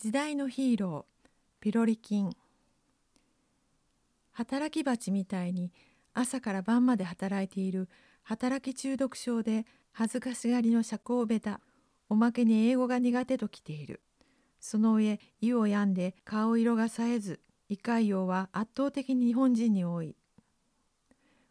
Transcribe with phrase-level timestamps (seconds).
[0.00, 1.28] 時代のヒーロー
[1.60, 2.30] ピロリ菌。
[4.30, 5.72] 働き蜂みたいに
[6.14, 7.88] 朝から晩まで働いている
[8.22, 11.60] 働き中毒症で恥ずかしがりの社交ベタ
[12.08, 14.00] おまけに英語が苦手ときている。
[14.60, 20.14] その上意を病んで顔色が冴えず胃潰瘍は圧倒的に日本人に多い。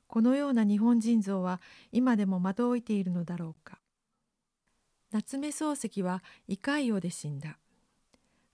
[0.07, 1.59] このような日本人像は
[1.91, 3.81] 今でも惑いているのだろうか。
[5.11, 7.57] 夏目漱石は胃潰瘍で死んだ。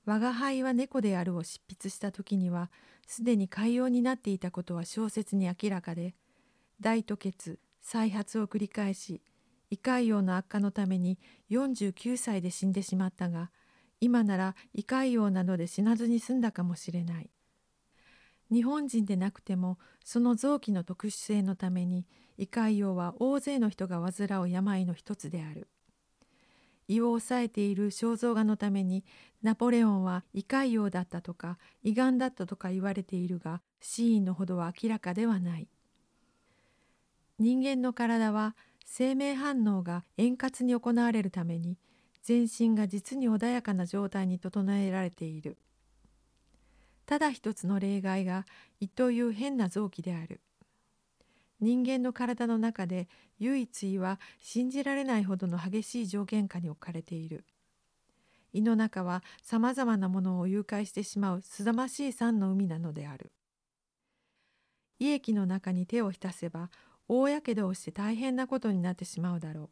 [0.05, 2.69] 我が輩は猫であるを執筆した時には
[3.07, 6.15] すでに海洋になっていたことは小説に明らかで
[6.81, 9.21] 大吐血再発を繰り返し
[9.69, 11.17] 胃潰瘍の悪化のために
[11.49, 13.49] 49歳で死んでしまったが
[13.99, 17.29] 今なら胃潰瘍などで死なずに済んだかもしれない。
[18.51, 22.05] 日本人でなくてもその臓器の特殊性のために
[22.37, 25.69] 胃潰瘍は大勢の人が患う病の一つである。
[26.87, 29.03] 胃を抑えている肖像画のために
[29.41, 35.67] ナポレオンは胃潰瘍だったとか胃がんだったとか言われているが死因のほどは明らかではない。
[37.39, 41.77] 人間の体は生命反応が円滑に行われるために
[42.21, 45.57] 全身が実に穏やかな状態に整えられている。
[47.05, 48.45] ただ一つの例外が
[48.79, 50.41] 胃という変な臓器である。
[51.63, 53.07] 人間の体の中で
[53.39, 57.45] 唯一胃は信じられないほどの激しい条件下に置かれている。
[58.51, 63.31] 胃の中はさまざまなものを誘拐してしまうすざましい酸の海なのである。
[64.99, 66.69] 胃液の中に手を浸せば
[67.07, 69.69] 大やけどをして大変なことになってしまうだろう。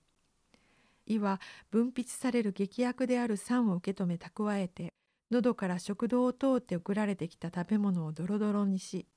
[1.06, 4.94] 胃は分泌される劇薬である酸を受け止め蓄えて
[5.30, 9.08] 喉から食道を通って送られてきた食べ物をドロドロにし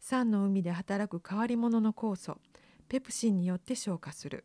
[0.00, 2.38] 酸の海で働く変わり者の酵素
[2.88, 4.44] ペプシンによって消化する。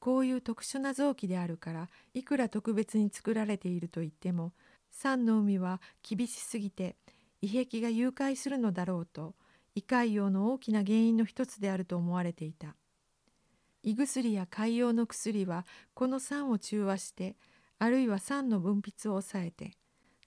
[0.00, 4.52] こういう特殊な臓器であるからいくら特別に作られていると言っても
[4.90, 6.96] 酸の海は厳しすぎて
[7.42, 9.34] 胃壁が誘拐するのだろうと
[9.74, 12.76] 胃潰瘍の大きな原因の一つであると思われていた。
[13.82, 15.64] 胃薬や潰瘍の薬は
[15.94, 17.36] この酸を中和して
[17.78, 19.72] あるいは酸の分泌を抑えて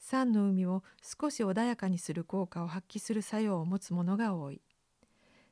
[0.01, 4.61] 酸の海を少し穏やかにする効果を発揮する作用を持つものが多い。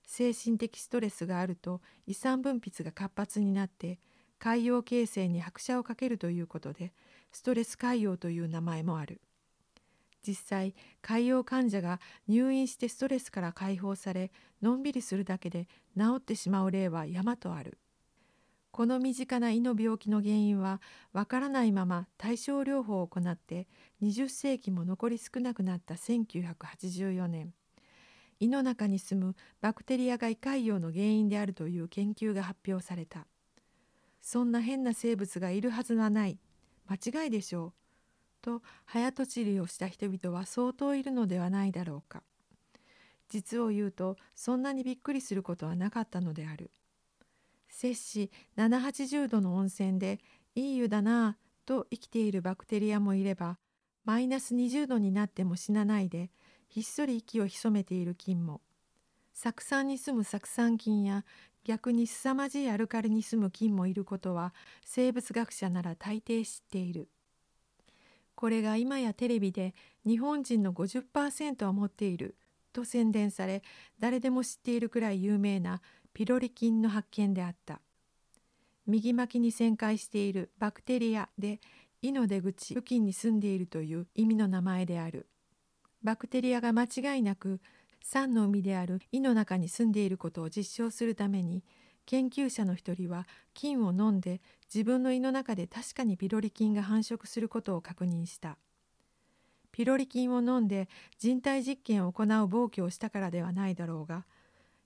[0.05, 3.99] 精神的ストレスがあると胃酸分泌が活発になって
[4.39, 6.93] 海洋形成に拍車をかけるということで
[7.31, 9.21] ストレス海洋という名前もある。
[10.27, 17.77] 実際海洋患者が入院してストレスから解放されのんびりするだけで治ってしまう例は山とある。
[18.72, 20.81] この身近な胃の病気の原因は
[21.12, 23.68] わからないまま対症療法を行って
[24.02, 27.53] 20世紀も残り少なくなった1984年。
[28.40, 33.28] 胃の中に住むバクテリアが胃潰瘍の原因であるという研究が発表された。
[34.22, 36.40] そんな変な生物がいるはずはない。
[36.88, 37.74] 間違いでしょう。
[38.41, 42.24] と早とちりをした人々は相当いるのではないだろうか。
[43.28, 46.72] 実を言うとそんなにびっくりすることはなかったのである。
[47.69, 50.19] 摂氏780度の温泉で
[50.56, 53.57] いい湯だなぁと生きているバクテリアもいれば
[54.03, 56.31] マイナス20度になっても死なないで
[56.68, 58.62] ひっそり息を潜めている菌も
[59.34, 61.24] 酢酸に住む酢酸菌や
[61.63, 64.53] 逆に凄まじいアルカリに住む菌もいることは
[64.84, 67.09] 生物学者なら大抵知っている。
[68.36, 69.75] これが今やテレビで
[70.06, 72.38] 日本人の50%は持っている
[72.72, 73.63] と宣伝され
[74.00, 75.81] 誰でも知っているくらい有名な
[76.13, 77.81] ピロリ菌の発見であった。
[78.85, 81.59] 右巻きに旋回しているバクテリアで
[82.01, 85.27] 胃の出口付近に住んでいるという意味の名前である。
[86.03, 87.59] バクテリアが間違いなく
[88.01, 91.63] 酸の海である胃の中に住んでいることを実証するために
[92.05, 94.41] 研究者の一人は菌を飲んで
[94.73, 98.57] 自分の胃の中で確かにピロリ菌が繁殖することを確認した。
[99.71, 100.89] ピロリ菌を飲んで
[101.19, 104.25] 人体実験を行う暴挙をしたからではないだろうが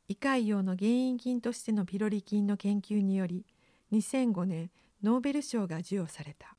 [0.10, 3.46] 胃潰瘍の原因菌としてのピロリ菌の研究により
[3.92, 4.70] 2005年
[5.02, 6.56] ノーベル賞が授与された。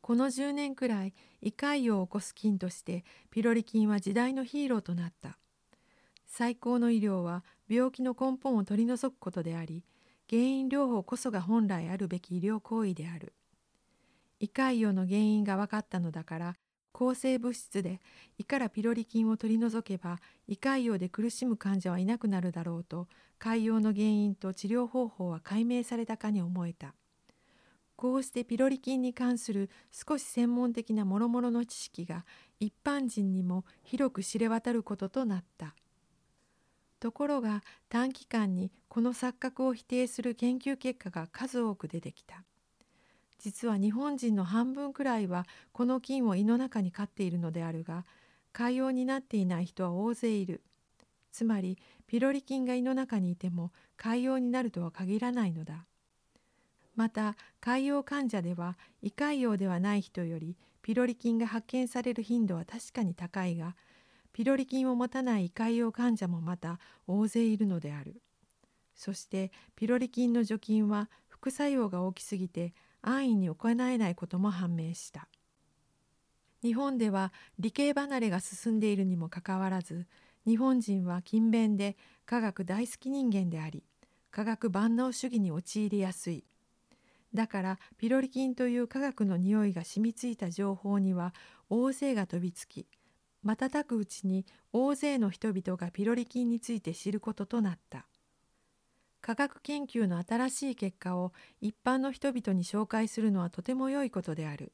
[0.00, 5.38] この10年くらい胃潰瘍を起こす菌としてピロリ菌は時代のヒーローとなった。
[6.26, 9.84] 最高の医療は病気の根本を取り除くことであり
[10.28, 13.34] 原因療法こそが本来あるべき医療行為である。
[14.40, 16.56] 胃潰瘍の原因が分かったのだから
[16.98, 18.00] 抗生物質で
[18.38, 20.18] 胃からピロリ菌を取り除けば
[20.48, 23.06] 胃潰瘍で苦しむ患者はいなくなるだろうと
[23.38, 26.96] 潰瘍の原因と治療方法は解明されたかに思えた。
[27.94, 32.26] こうしてピロリ菌に関する少し専門的なもろもろの知識が
[32.58, 35.76] 一般人にも広く知れ渡ることとなった。
[36.98, 42.42] ところが短期間にこの錯覚を否定する研究結果が数多く出てきた。
[43.38, 48.04] 実は日本人の半分くらいはこの菌を胃の中に飼っているのであるが
[48.52, 50.62] 潰瘍になっていない人は大勢いる。
[51.30, 55.86] つまりピロリ菌が胃の中にいても潰瘍になるとは限らないのだ。
[56.96, 63.76] また潰瘍患者では胃潰瘍ではない人よりピロリ菌が発見される頻度は確かに高いが
[64.32, 68.20] ピロリ菌を持たない胃潰瘍患者もまた大勢いるのである。
[68.96, 75.28] そしてピロリ菌の除菌は副作用が大きすぎて安易に行えないことも判明した。
[76.62, 80.06] 日本では理系離れが進んでいるにもかかわらず
[80.44, 81.96] 日本人は勤勉で
[82.26, 83.84] 科学大好き人間であり
[84.30, 86.44] 科学万能主義に陥りやすい。
[87.34, 91.34] だからピロリ菌という科学の匂いが染みついた情報には
[91.68, 92.86] 大勢が飛びつき
[93.42, 98.06] 瞬くうちに大勢の人々がピロリ菌について知ることとなった。
[99.20, 104.72] 科学研究の新しい結果を一般の人々に紹介するのはとても良いことである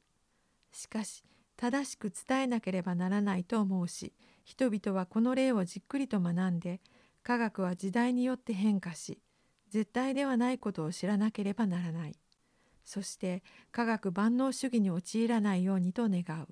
[0.71, 1.23] しかし
[1.57, 4.13] 正しく伝えなければならないと思うし
[4.43, 6.81] 人々はこの例をじっくりと学んで
[7.23, 9.19] 科学は時代によって変化し
[9.69, 12.15] 絶対ではないことを知らなければならない
[12.85, 16.47] そして科学万能主義に陥らないようにと願う。